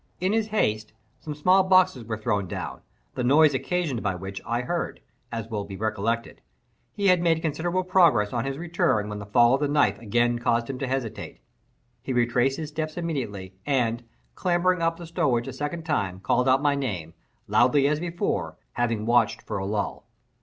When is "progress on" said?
7.83-8.43